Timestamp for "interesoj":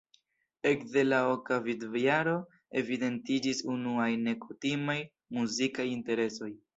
5.97-6.51